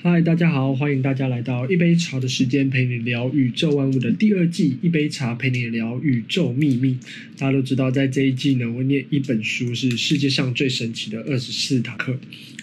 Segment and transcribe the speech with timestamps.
[0.00, 4.76] 嗨，大家好，欢迎大家来到一杯茶的时间，陪你聊宇宙万物的第二季。
[4.80, 6.96] 一杯茶陪你聊宇宙秘密。
[7.36, 12.16] 大家都知道，在这一季呢，我念一本书是世界上最神奇的二十四堂课。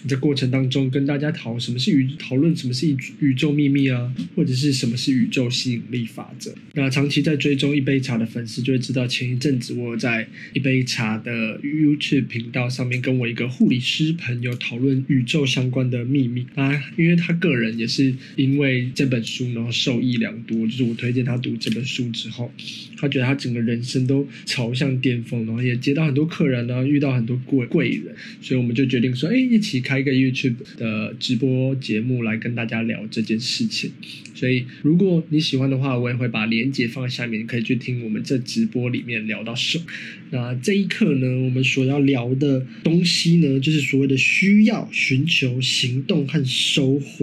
[0.08, 6.54] 在过程当中，跟大家讨什么是宇讨论什么是宇宇宙秘密啊，或者是什么是宇宙吸引力法则。
[6.72, 17.25] 那长期在追踪一杯茶的粉丝就会知道，前一阵子我在一杯茶的 YouTube 频道上面跟我一个护理师朋友讨论宇宙相关的秘密啊，因为他。
[17.26, 20.56] 他个人也是因为这本书，然后受益良多。
[20.66, 22.52] 就是我推荐他读这本书之后，
[22.96, 33.90] 他觉得他整个人生都朝向巅峰，然后也接到很多客人，然后遇到很多贵贵人，所以我们就决定说，哎，一起开一个 YouTube 的直播节目来跟大家聊这件事情。
[34.34, 39.84] 所以如果你喜欢的话，我也会把链接放在下面，你可以去听我们这直播里面聊到什么。
[40.30, 47.15] 那这一课呢，我们所要聊的东西呢，就是所谓的需要、寻求、行动和收获。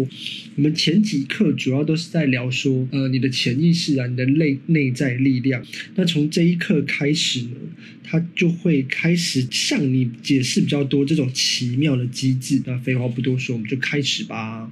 [0.56, 5.64] 我们前几课主要都是在聊说，呃，你的潜意识啊，你的内内在力量。
[5.96, 7.58] 那从这一课开始呢，
[8.04, 12.62] 他就会开始向你解释比较多这种奇妙的机制。
[12.66, 14.72] 那废话不多说，我们就开始吧。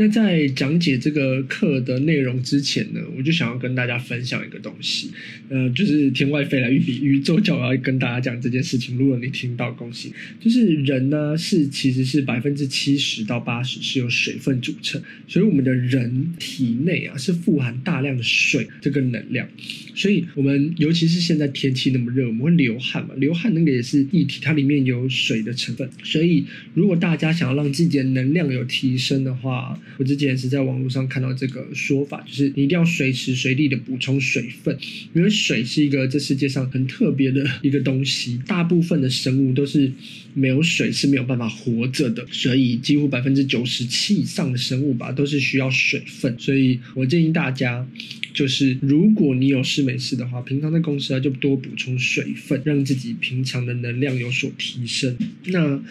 [0.00, 5.10] 那在讲解这个课的内容之前呢，我就想要跟大家分享一个东西，
[5.48, 8.96] 呃，就是天外飞来一笔，宇宙叫我要跟大家讲这件事情。
[8.96, 10.12] 如果你听到，恭喜！
[10.38, 19.48] 就是人呢，是其实是百分之七十到八十是由水分组成，所以我们的人体内啊是富含大量的水这个能量，
[19.96, 34.78] 所以我们尤其是现在天气那么热，我们会流汗嘛，流汗那个也是液体，它里面有水的成分，所以如果大家想要让自己的能量有提升的话，我之前是在网络上看到这个说法，就是你一定要随时随地的补充水分，
[35.14, 39.90] 因为水是一个这世界上很特别的一个东西，大部分的生物都是
[40.34, 47.86] 没有水是没有办法活着的，所以几乎百分之九十七以上的生物吧都是需要水分，所以我建议大家，
[48.32, 55.16] 就是如果你有事没事的话，平常在公司啊就多补充水分，让自己平常的能量有所提升。
[55.46, 55.82] 那。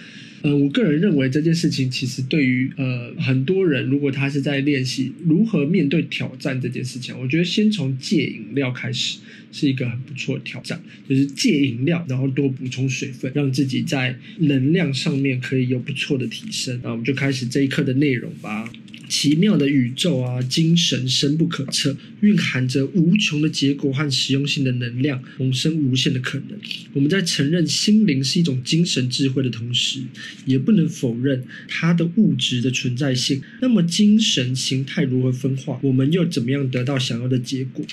[0.43, 9.19] 嗯，我个人认为这件事情其实对于呃很多人，如果他是在练习如何面对挑战这件事情，我觉得先从戒饮料开始
[9.51, 16.79] 是一个很不错的挑战，就是戒饮料，然后多补充水分，让自己在能量上面可以有不错的提升。
[16.83, 18.71] 那我们就开始这一课的内容吧。
[19.07, 26.57] 奇妙的宇宙啊，精神深不可测，蕴含着无穷的结果和实用性的能量，萌生无限的可能。
[26.93, 30.01] 我们在承认心灵是一种精神智慧的同时，
[30.45, 33.41] 也不能否认它的物质的存在性。
[33.61, 35.79] 那么，精神形态如何分化？
[35.83, 37.85] 我们又怎么样得到想要的结果？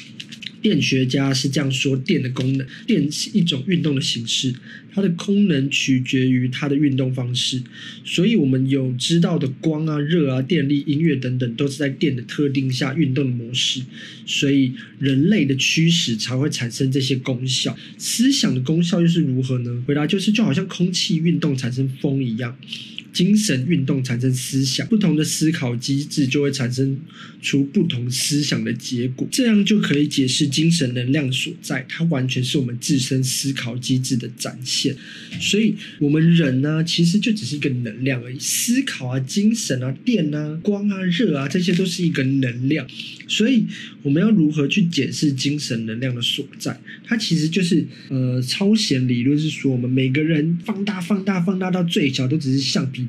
[0.64, 4.54] 电学家是这样说：电的功能，电是一种运动的形式，
[4.94, 7.60] 它的功能取决于它的运动方式。
[8.02, 13.82] 所以，我们有知道的光啊、热啊、电力、音乐等等，都是在电的特定下运动的模式。
[14.24, 17.76] 所以，人类的驱使才会产生这些功效。
[17.98, 19.84] 思想的功效又是如何呢？
[19.86, 22.56] 回答就是，就好像空气运动产生风一样。
[23.14, 26.98] 精神运动产生思想，不同的思考机制就会产生
[27.41, 31.86] 出不同思想的结果，这样就可以解释精神能量所在。
[31.88, 34.97] 它完全是我们自身思考机制的展现。
[35.41, 38.38] 所以，我们人呢，其实就只是一个能量而已。
[38.41, 42.84] 思考啊，精神啊，电啊，光啊，热啊，这些都是一个能量。
[43.28, 43.64] 所以，
[44.03, 46.80] 我们要如何去解释精神能量的所在？
[47.04, 53.03] 它其实就是呃，超弦理论是说，我们每个人放大、放大、放大到最小，都只是橡皮。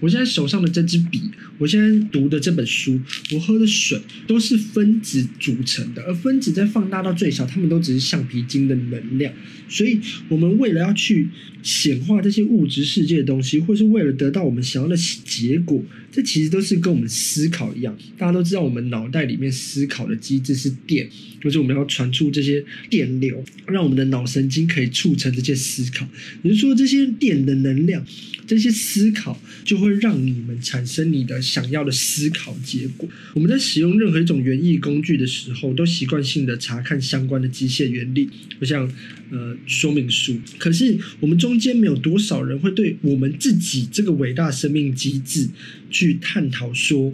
[0.00, 1.20] 我现在手上的这支笔，
[1.58, 2.98] 我现在读的这本书，
[3.32, 6.02] 我喝的水，都是分子组成的。
[6.04, 9.32] 而分子在放大到最小，它们都只是橡皮筋的能量。
[9.68, 11.28] 所以，我们为了要去
[11.62, 17.96] 显化这些物质世界的东西，或是为了得到我们想要的结果，这其实都是跟我们思考一样。
[18.16, 21.08] 大家都知道，我们脑袋里面思考的机制是电，
[21.42, 26.08] 就是我们要传出这些电流，让我们的脑神经可以促成这些思考。
[26.42, 28.02] 也就是说，这些电的能量。
[28.46, 29.19] 这些思考
[29.64, 33.08] 就会让你们产生你的想要的思考结果。
[33.34, 38.28] 我们在使用任何一种园艺工具的时候，都习惯性的查看相关的机械原理，
[38.58, 38.90] 不像
[39.30, 40.38] 呃说明书。
[40.58, 45.48] 可是我们中间没有多少人会对我们自己这个伟大生命机制
[45.90, 47.12] 去探讨说。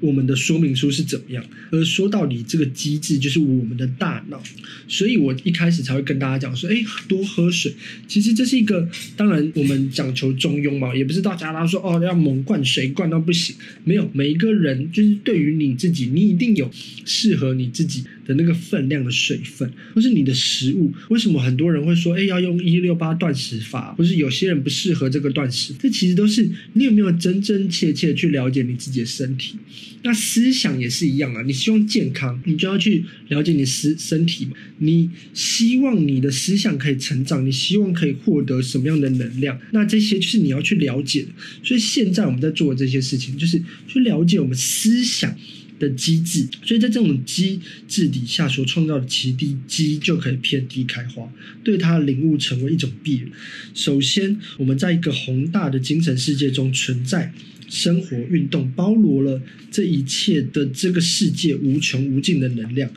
[0.00, 1.44] 我们的说明书是怎么样。
[1.70, 4.42] 而说到底，这个机制就是我们的大脑。
[4.86, 7.72] 所以我一开始才会跟大家讲说，哎，多喝水。
[8.06, 13.54] 其实这是一个，当然我们讲求中庸嘛，也不是大家都说哦要猛灌水灌到不行。
[13.84, 16.70] 没有，每一个人就是对于你自己，你一定有
[17.04, 20.92] 适合你自己的那个分量的水分，或是你的食物。
[21.10, 25.74] 为什么很多人会说，哎，要用一六八断食法，或是有些人不适合这个断食？
[25.78, 29.56] 这其实都是你有没有真真切切去了解你自己的身体。
[30.02, 34.52] 那思想也是一样啊，你希望健康，你就要去了解你身身体嘛。
[34.78, 39.60] 你希望你的思想可以成长，你希望可以获得什么样的能量？
[39.72, 41.26] 那这些就是你要去了解。
[41.64, 45.36] 所以现在我们在做的这些事情，就是去了解我们思想
[45.80, 46.46] 的机制。
[46.62, 47.58] 所以在这种机
[47.88, 51.28] 制底下所创造的奇迹机，就可以遍地开花，
[51.64, 53.30] 对它领悟成为一种必然。
[53.74, 57.32] 首先，我们在一个宏大的精神世界中存在。
[57.68, 62.90] 生活运动包罗了这一切的这个世界无穷无尽的能量。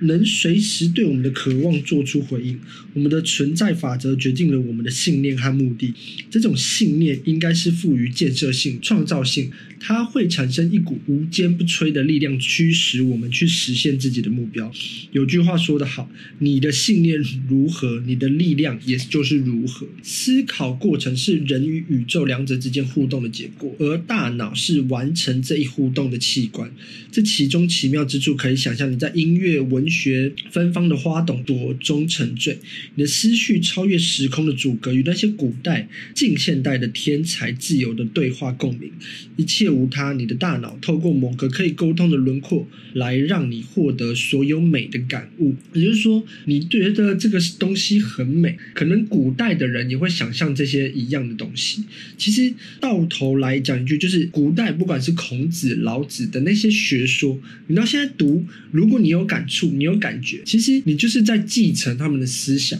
[0.00, 2.58] 能随时对我们的渴望做出回应。
[2.94, 5.92] 我们的存在法则决定了我们的信念和目的。
[6.30, 14.70] 这种信念应该是赋予建设性、创造性，它会产生一股无坚不摧的力量，驱使我们去实现自己的目标。
[15.10, 17.18] 有句话说得好：“你的信念
[17.48, 26.70] 如何，你的力量也就是如何。”思考过程是人与宇宙两者之间互动的结果，而大脑是完成这一互动的器官。
[27.10, 32.58] 这其中奇妙之处，可以想象你在音乐、文学芬芳的花朵中沉醉，
[32.96, 38.92] 你的思绪超越时空的阻隔，与那些古代、近现代的天才自由的对话共鸣。
[39.36, 45.54] 一切无他，你的大脑透过某个可以沟通的轮廓，来让你获得所有美的感悟。
[45.72, 51.84] 也就是说，你觉得这个东西很美，可能古代的人也会想象这些一样的东西。
[52.18, 59.70] 其实到头来讲一句，就是古代不管是孔子、老子的那些学说，你到现在读，如果你有感触。
[59.70, 62.78] 你有感觉，其实你就是在继承他们的思想。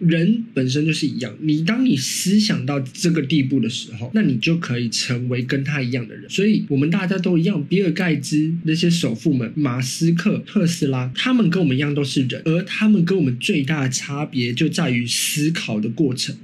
[0.00, 6.28] 人本身就是一样，你当你思想到这个地步的时候，那你就可以成为跟他一样的人。
[6.32, 7.62] 所以，我们大家都一样。
[7.68, 16.34] 比尔盖茨那些首富们，马斯克、特斯拉，他们跟我们一样都是人，而他们跟我们最大的差别就在于思考的过程。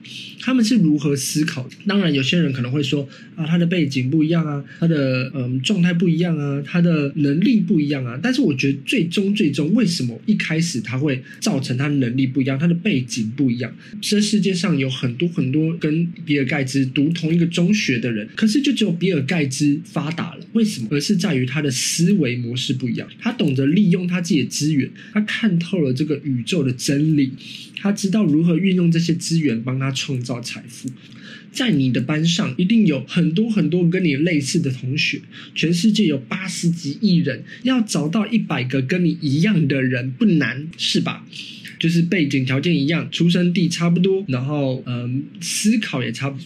[0.40, 1.70] 他们是如何思考的？
[1.86, 8.18] 当然，有些人可能会说啊，他的背景不一样啊，他的嗯状态不一样啊，他的能力不一样啊。
[8.22, 13.74] 但是，我觉得最终最终，为什么一开始他会造成他能力不一样，他的背景不一样？
[14.00, 20.46] 这世界上有很多很多跟比尔盖茨读同一个中学的人，可是就只有比尔盖茨发达了。
[20.52, 20.88] 为什么？
[20.90, 27.32] 而是在于他的思维模式不一样，他懂得利用他自己的资源，他看透了这个宇宙的真理。
[27.80, 30.88] 他知道如何运用这些资源帮他创造财富。
[31.50, 35.20] 在你的班上，一定有很多很多跟你类似的同学。
[35.54, 41.26] 全世界有八十几亿人，要找到一百个跟你一样的人不难，是吧？
[41.78, 46.44] 就是背景条件一样，出生地差不多，然后嗯，思考也差不多。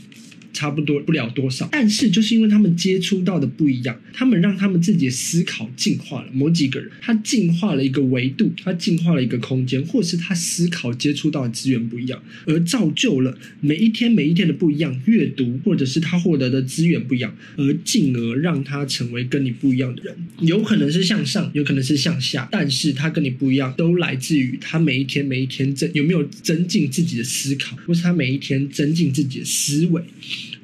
[0.53, 6.29] 差不多不了多少，但是就是因为他们接触到的不一样，他们让他们自己的思考进化了。
[6.33, 14.93] 某几个人，他进化了一个维度，他进化了一个空间，或是他思考接触到的资源不一样，而造就了每一天每一天的不一样。
[15.07, 20.15] 阅读或者是他获得的资源不一样，而进而让他成为跟你不一样的人。
[20.41, 30.03] 有可能是向上，有可能是向下，但是他跟你不一样，都来自于他每一天每一天增有没有增进自己的思考，或是他每一天增进自己的思维。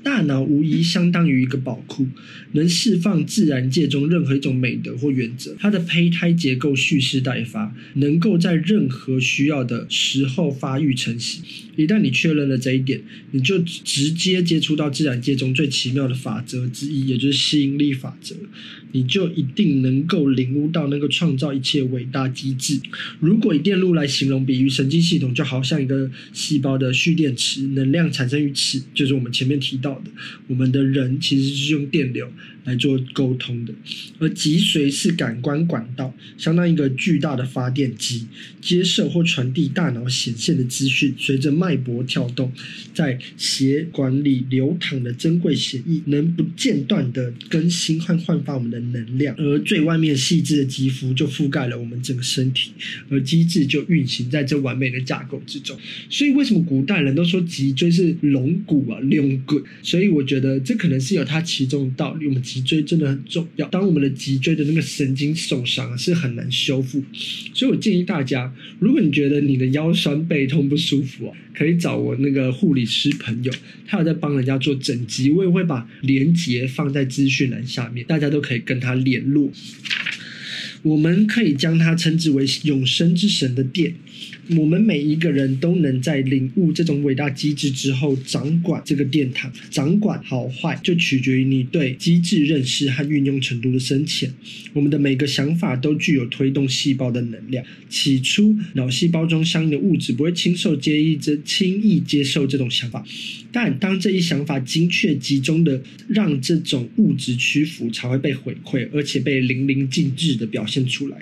[0.03, 2.07] 大脑无疑相当于一个宝库，
[2.53, 5.55] 能释放自然界中任何一种美德或原则。
[5.59, 11.43] 它的胚胎结构蓄势待发，能够在任何需要的时候发育成型。
[11.79, 18.35] 一旦你确认了这一点，你就直接接触到自然界中最奇妙的法则之一，也就是吸引力法则。
[18.93, 22.81] 你就一定能够领悟到那个创造一切伟大机制。
[23.21, 30.11] 如果以电路来形容，比喻神经系统就好像一个细胞的蓄电池，能量产生于此，就是我们前面提到的，
[30.47, 32.33] 我们的人其实是用电流
[32.65, 33.75] 来做沟通的，
[34.19, 38.27] 而脊髓是感官管道，相当一个巨大的发电机，
[38.63, 42.51] 接受或传递大脑显现的资讯，随着脉搏跳动，
[42.95, 52.71] 在血管里流淌的珍贵血液，能不间断地更新和焕发我们的能量，而最外面细致的肌肤就覆盖了我们整个身体，
[53.11, 55.79] 而机制就运行在这完美的架构之中。
[56.09, 59.61] 所以，为什么古代人都说脊椎是龙骨啊、龙骨？
[59.83, 62.27] 所以我觉得这可能是有它其中的道理。
[62.27, 67.05] 我们脊椎真的很重要，当我们的脊椎的那个神经受伤是很难修复。
[67.53, 73.53] 所以我建议大家，如果你觉得你的腰酸背痛不舒服，可以找我那个护理师朋友，
[73.85, 79.51] 他有在帮人家做整脊，我也会把连接放在资讯栏下面，大家都可以跟他联络。
[80.83, 83.95] 我们可以将它称之为永生之神的殿。
[84.57, 89.53] 我们每一个人都能在领悟这种伟大机制之后，掌管这个殿堂。
[89.71, 94.33] 掌管好坏，就取决于你对机制认识和运用程度的深浅。
[94.73, 97.63] 我们的每个想法都具有推动细胞的能量。
[97.91, 103.05] 起初，脑细胞中相应的物质不会轻受接意这轻易接受这种想法，
[103.53, 111.19] 但当这一想法精确集中的让这种物质屈服，才会被回馈，而且被淋漓尽致的表现出来。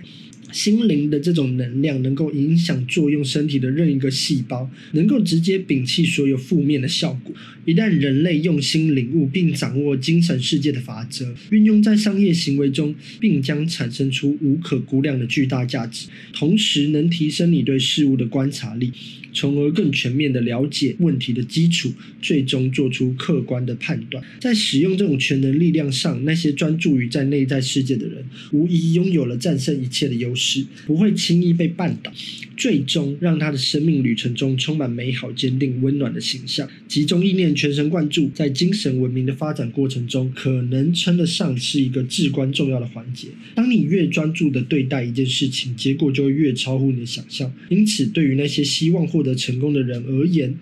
[0.57, 7.35] 心灵的这种能量能够影响作用身体的任一个细胞，能够直接摒弃所有负面的效果。
[7.67, 18.91] 一旦人类用心领悟并掌握精神世界的法则，运用在商业行为中，并将产生出无可估量的巨大价值，同时能提升你对事物的观察力。
[19.37, 24.25] 从而更全面地了解问题的基础，最终做出客观的判断。
[24.41, 32.11] 在使用这种全能力量上，那些专注于在内在世界的人，无疑拥有了战胜一切的优势，不会轻易被绊倒。
[32.57, 36.67] 最终让他的生命旅程中充满美好、坚定、温暖的形象。
[36.89, 43.29] 集中意念，全神贯注，在精神文明的发展过程中，可能称得上是一个至关重要的环节。
[43.55, 47.53] 当你越专注地对待一件事情，结果就会越超乎你的想象。
[47.69, 50.55] 因此，对于那些希望获得成功的人而言，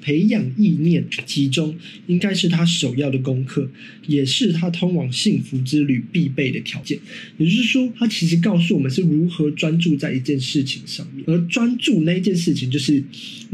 [0.00, 1.76] 培养意念集中，
[2.06, 3.70] 应该是他首要的功课，
[4.06, 6.98] 也是他通往幸福之旅必备的条件。
[7.36, 13.02] 也就是说，他其实告诉我们是如何专注在一件事情上面，而专注那件事情，就是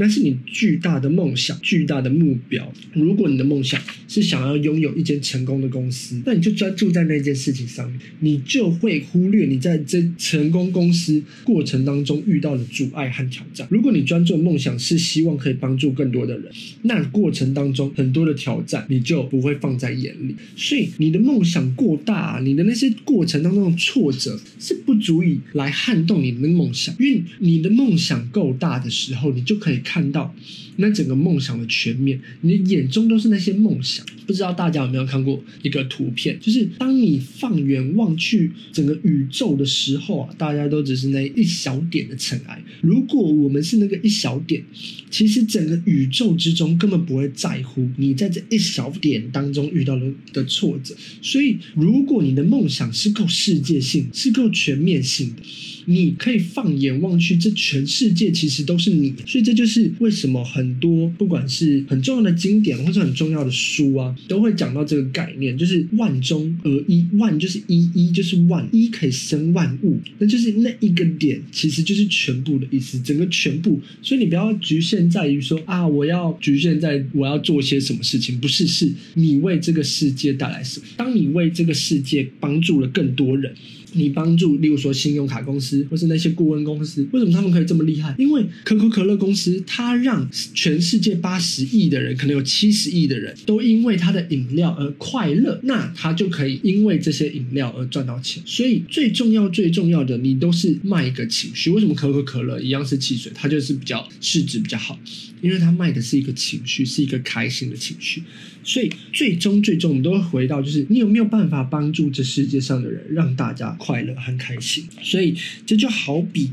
[0.01, 2.73] 那是你巨大的梦想、巨大的目标。
[2.93, 13.67] 如果你的梦想是想要拥有一间成功的公司，那你就专注在那件事情上面，你就会忽略你在这成功公司过程当中遇到的阻碍和挑战。
[13.71, 16.53] 如果你专注的梦想是希望可以帮助更多的人，
[16.83, 20.37] 那过程当中很多的挑战，你就不会放在眼里。
[20.57, 26.95] 所以你的梦想过大，你的那些过程当中的挫折是不足以来撼动你的梦想。
[27.01, 30.35] 因为你的梦想够大的时候，你就可以看到
[30.77, 32.21] 那整个梦想的全面。
[32.43, 34.05] 你的眼中都是那些梦想。
[34.27, 42.63] 不知道大家有没有看过一个图片，就是当你放眼望去整个宇宙的时候啊，大家都只是那一小点的尘埃。
[42.83, 44.63] 如果我们是那个一小点，
[45.11, 50.95] 其实整个宇宙之中根本不会在乎你在这一小点当中遇到的的挫折。
[51.23, 55.43] 所以，如果你的梦想是够世界性，是够全面性的。
[55.87, 73.81] 你可以放眼望去，这全世界其实都是你，所以这就是是为什么很多不管是很重要的经典或者很重要的书啊，都会讲到这个概念，就是万中而一，万就是一，一就是万，一可以生万物，那就是那一个点，其实就是全部的意思，整个全部。
[74.03, 80.87] 所以你不要局限在于说啊，我要局限在我要做些什么事情，不是，是你为这个世界带来什么。
[80.97, 83.55] 当你为这个世界帮助了更多人。
[83.95, 88.15] 你帮助，例如说信用卡公司或是那些顾问公司，为什么他们可以这么厉害？
[88.19, 98.43] 因为可口可乐公司，它让全世界八十亿的人，可能有七十亿的人都因为它的饮料而快乐，那它就可以因为这些饮料而赚到钱。
[98.47, 101.71] 所以最重要、最重要的，你都是卖一个情绪。
[101.71, 104.99] 为什么可口可乐一样是汽水，它就是比较市值比较好？
[105.43, 108.23] 因为它卖的是一个情绪，是一个开心的情绪。
[108.65, 114.85] 所以最终最终，我们都会回到，就是你有没有办法帮助这世界上的人，让大家快乐和开心？
[115.03, 116.51] 所以这就好比。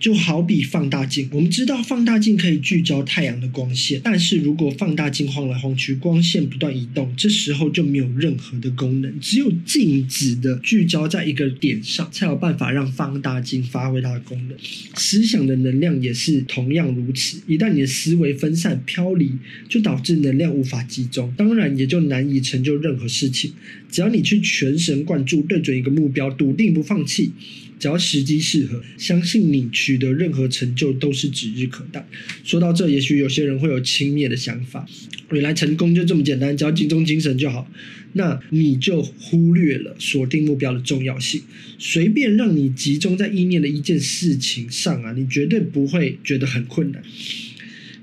[0.00, 9.20] 就好比放大镜，我们知道放大镜可以聚焦太阳的光线，但是如果放大镜晃来晃去，光线不断移动，这时候就没有任何的功能。
[9.20, 14.56] 只有静止的聚焦在一个点上，才有办法让放大镜发挥它的功能。
[14.94, 19.32] 思想的能量也是同样如此，一旦你的思维分散飘离，
[19.68, 23.52] 就导致能量无法集中，当然也就难以成就任何事情。
[23.90, 27.32] 只要你去全神贯注，对准一个目标，笃定不放弃。
[27.80, 32.06] 只要时机适合，相信你取得任何成就都是指日可待。
[32.44, 34.86] 说到这，也许有些人会有轻蔑的想法：
[35.32, 37.68] 原来成功就这么简单，只要集中精神就好。
[38.12, 41.40] 那你就忽略了锁定目标的重要性。
[41.78, 47.02] 随便让你集中在意念的一件事情上啊，你绝对不会觉得很困难。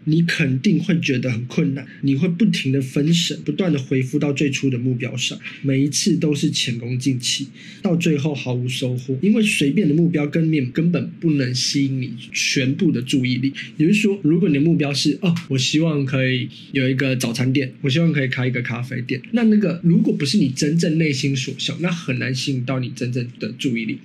[0.10, 7.48] 你肯定会觉得很困难，你会不停的分神，不断的回复到最初的目标上，每一次都是前功尽弃，
[7.82, 13.52] 到最后毫无收获，因为随便的目标跟面根本不能吸引你全部的注意力。
[13.76, 24.00] 也就是说，如果你的目标是哦，我希望可以有一个早餐店，我希望可以开一个咖啡店，那那个如果不是你真正内心所想，那很难吸引到你真正的注意力。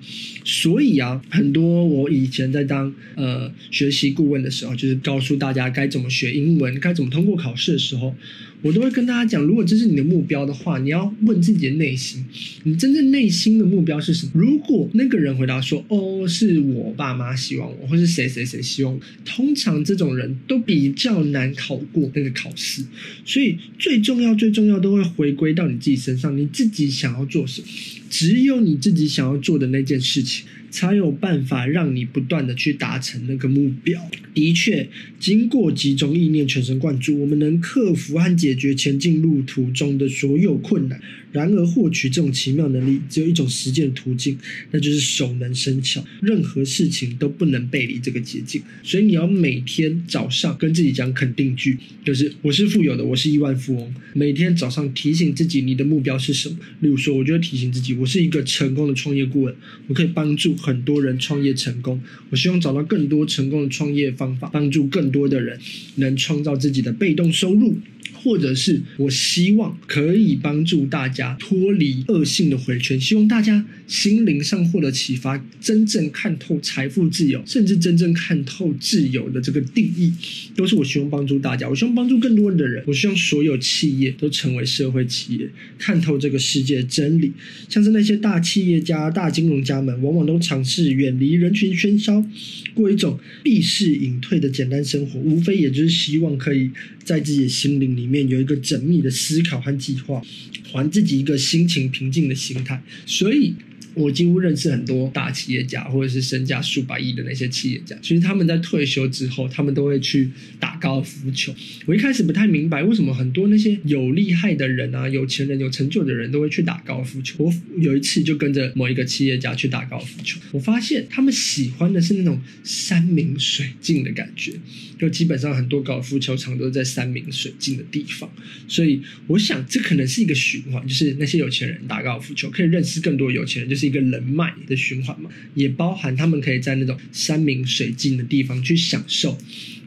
[0.45, 8.15] 所以啊，很多我以前在当呃学习顾问的时候，就是告诉大家该怎么学英文，该怎么通过考试的时候。
[8.63, 12.25] 我都会跟大家讲，如果这是你的目标的话，你要问自己的内心，
[12.63, 14.31] 你真正内心的目标是什么？
[14.35, 22.85] 如果那个人回答说：“哦，是我爸妈希望我，或是谁谁谁希望。”通常这种人都比较难考过那个考试。
[23.25, 27.67] 所以最重要、最重要都会回归到你自己身上，你自己想要做什么？
[28.09, 30.47] 只有你自己想要做的那件事情。
[30.73, 34.11] 才有办法让你不断的去达成那个目标。
[34.35, 34.89] 的确，
[35.21, 41.01] 经过集中意念、全神贯注，我们能克服和解决前进路途中的所有困难。
[41.33, 44.39] 然而，获取这种奇妙能力，只有一种实践途径，
[44.71, 46.05] 那就是熟能生巧。
[46.21, 48.63] 任何事情都不能背离这个捷径。
[48.83, 53.95] 所以，你要每天早上跟自己讲肯定句，就是“我是富有的，我是亿万富翁”。
[54.15, 56.57] 每天早上提醒自己，你的目标是什么？
[56.81, 59.55] 例如说，我就会提醒自己，我是一个成功的创业顾问，
[59.89, 61.99] 我可以帮助很多人创业成功。
[62.29, 65.59] 我希望找到更多成功的创业方法，帮助更多的人
[65.97, 67.79] 能创造自己的被动收入。
[68.23, 80.13] 或者是我希望可以帮助大家脱离恶性的回圈，希望大家心灵上获得启发，真正看透财富自由，甚至真正看透自由的这个定义，
[80.55, 81.69] 都是我希望帮助大家。
[81.69, 87.33] 我希望帮助更多的人，我希望所有企业都成为社会企业，看透这个世界真理。
[87.69, 92.25] 像是那些大企业家、大金融家们，往往都尝试远离人群喧嚣，
[92.73, 96.71] 过一种避世隐退的简单生活，无非也就是希望可以
[97.03, 98.12] 在自己的心灵里面。
[98.13, 100.23] 面有一个缜密的思考和计划，
[100.71, 103.55] 还自己一个心情平静的心态，所以。
[103.95, 107.97] 我几乎认识很多大企业家，或者是身价数百亿的那些企业家。
[108.01, 111.55] 其实他们在退休之后，他们都会去打高尔夫球。
[111.85, 117.45] 我一开始不太明白，为什么很多那些有厉害的人啊、有钱人、有成就的人都会去打高尔夫球。
[117.45, 124.53] 我有一次就跟着某一个企业家去打高尔夫球，我发现他们喜欢的是那种山明水净的感觉。
[124.99, 128.31] 就基本上很多高尔夫球场都在山明水净的地方，
[128.69, 133.82] 所以我想这可能是一个循环，就是那些有钱人打高尔夫球可以认识更多有钱人，就是。
[133.83, 139.37] 是一个人脉的循环嘛，也包含他们可以在那种山明水净的地方去享受。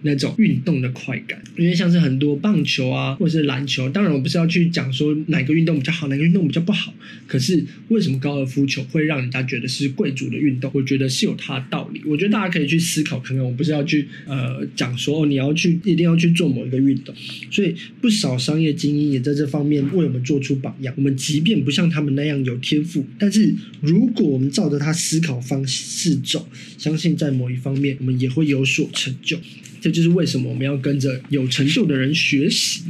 [0.05, 6.93] 那种运动的快感，因为像是很多棒球啊，或者是篮球，当然我不是要去讲说哪个运动比较好，哪个运动比较不好。
[7.25, 10.69] 可是为什么高尔夫球会让人家觉得是贵族的运动？
[10.75, 12.01] 我觉得是有它的道理。
[12.05, 13.43] 我觉得大家可以去思考看看。
[13.43, 17.13] 我不是要去呃讲说哦，你要去一定要去做某一个运动。
[17.49, 20.93] 所以不少商业精英也在这方面为我们做出榜样。
[20.95, 29.39] 我们即便不像他们那样有天赋，但是如果我们照着他思考方式走，相信在某一方面我们也会有所成就。
[29.85, 32.81] 这就是为什么我们要跟着有成就的人学习。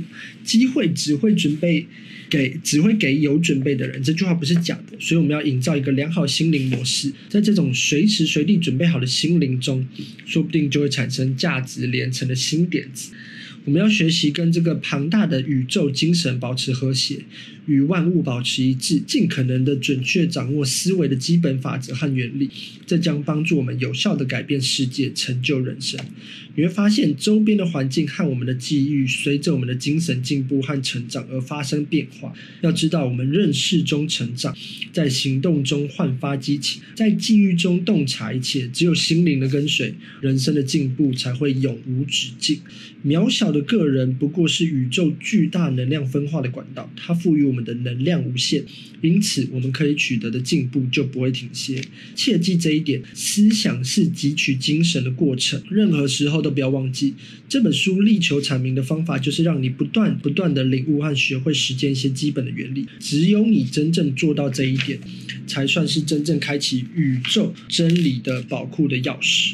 [0.46, 1.86] 机会只会准备
[2.30, 4.02] 给，只会给有准备的人。
[4.02, 9.86] 这句话不是假的，所以我们要营造一个良好心灵模式，在这种随时随地准备好的心灵中，
[10.26, 13.12] 说不定就会产生价值连城的新点子。
[13.66, 17.26] 我们要学习跟这个庞大的宇宙精神保持和谐，
[17.66, 22.48] 与万物保持一致，尽可能的准确掌握思维的基本法则和原理，
[22.86, 26.00] 这将帮助我们有效的改变世界，成就人生。
[26.56, 32.32] 你会发现，周边的环境和我们的际遇，随着我们的精神进步和成长而发生变化。
[32.62, 34.56] 要知道，我们认识中成长，
[34.94, 38.70] 在行动中焕发激情，在际遇中洞察一切。
[38.72, 42.60] 只有心灵的跟随，人生的进步才会永无止境。
[43.04, 48.64] 渺小的个人不过是宇宙巨大能量分化的管道，它赋予我们的能量无限，
[49.02, 51.82] 因此我们可以取得的进步就不会停歇。
[52.14, 57.14] 切记这一点，思想是汲取精神的过程，任何时候都不要忘记。
[57.48, 62.86] 这本书力求阐明的方法，就是让你不断不断的领悟和学会实践一些基本的原理。
[63.00, 65.00] 只有你真正做到这一点，
[65.48, 69.54] 才算是真正开启宇宙真理的宝库的钥匙。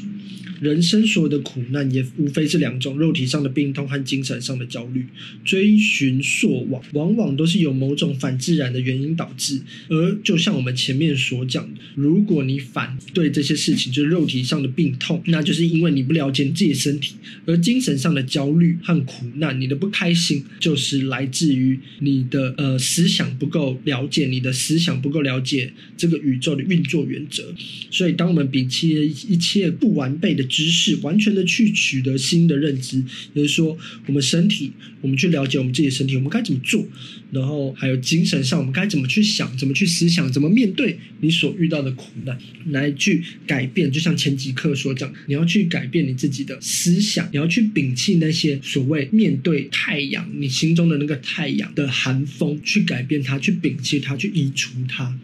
[0.61, 5.03] 人生所有的苦难也无非是两种：肉体上的病痛和精神上的焦虑。
[5.43, 9.59] 追寻溯往，往往都是由某种反自然的原因导致。
[9.89, 17.15] 而就像我们前面所讲，如果你反对这些事情，就是肉体上的病痛，那就是因为你不了解你自己的身体；
[17.47, 27.51] 而精神上的焦虑和苦难，你的不开心，就是来自于你的呃思想不够了解，你的思想不够了解这个宇宙的运作原则。
[27.89, 28.91] 所以，当我们摒弃
[29.27, 30.47] 一切不完备的。
[30.51, 32.97] 知识，完全的去取得新的认知。
[33.33, 36.85] 也就是说，我们身体，我们去了解我们自己的身体，我们该怎么做？
[37.31, 42.37] 然后还有精神上，我们该怎么去想，怎么去思想，怎么面对你所遇到的苦难，
[42.71, 43.89] 来去改变。
[43.89, 55.17] 就像前几课所讲，你要去改变你自己的思想，你要去摒弃那些所谓面对太阳，你心中的那个太阳的寒风，去改变它，去摒弃它，去移除它。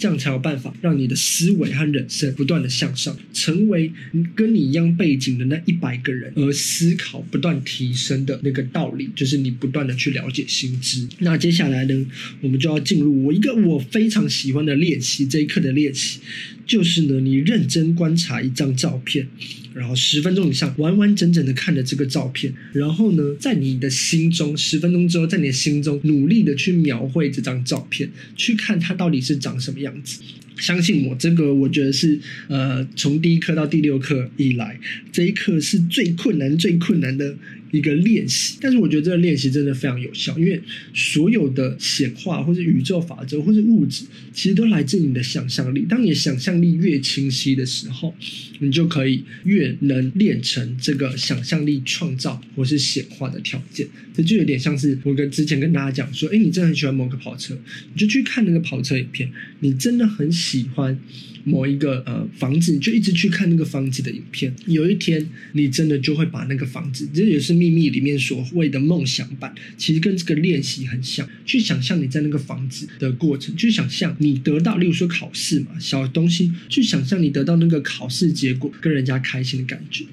[0.00, 3.92] 这样才有办法让你的思维和人生不断的向上，成为
[4.34, 11.06] 跟你一样背景的那一百个人，而思考不断提升的那个道理，就是你不断的去了解心知。
[11.18, 12.06] 那接下来呢，
[12.40, 16.20] 我们就要进入我一个我非常喜欢的练习，这一课的练习。
[16.66, 19.28] 就是呢，你认真观察一张照片，
[19.72, 30.20] 然后十分钟以上，完完整整的看着这个照片，然后呢，在你的心中，十分钟之后，在你的心中努力的去描绘这张照片，去看它到底是长什么样子。
[30.60, 34.78] 相信我，这个我觉得是呃，从第一课到第六课以来，
[35.10, 37.34] 这一课是最困难、最困难的
[37.72, 38.58] 一个练习。
[38.60, 40.60] 但是我觉得这个练习真的非常有效，因为
[40.92, 45.86] 所有的显化或者宇宙法则或者物质，其实都来自你的想象力。
[45.88, 48.14] 当你想象力越清晰的时候，
[48.58, 53.88] 你就可以越能练成这个想象力创造或是显化的条件。
[54.12, 57.58] 这就有点像是我跟之前跟大家讲说，哎，你真的很喜欢某个跑车，
[57.94, 60.49] 你就去看那个跑车影片，你真的很喜。
[60.50, 60.98] 喜欢。
[61.44, 64.54] 某一个呃房子，你就一直去看那个房子的影片。
[64.66, 71.28] 有一天，你真的就会把那个房子，这也是秘密里面所谓的梦想版，其实跟这个练习很像。
[71.44, 80.04] 去想象你在那个房子的过程，去想象你得到，例如说考试嘛，小东西，去想象你得到那个考试结果，跟人家开心的感觉。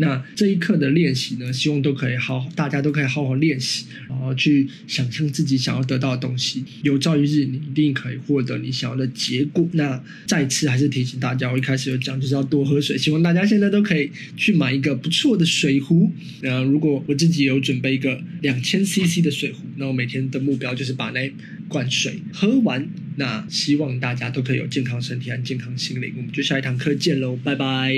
[0.00, 6.62] 那这一课的练习呢，希望都可以好，大家都可以好好练习，然后去想象自己想要得到的东西。
[6.82, 9.68] 有朝一日，你一定可以获得你想要的结果。
[9.72, 16.12] 那再次还是提醒大家，我一开始有讲就是要多喝水，希望大家现在都可以去买一个不错的水壶。
[16.42, 21.32] 那如果我自己有准备一个两千 CC 的水壶，那我每天的目标就是把那
[21.68, 22.88] 罐水喝完。
[23.16, 26.12] 那希望大家都可以有健康身体和健康心灵。
[26.16, 27.92] 我们就下一堂课见喽，拜拜。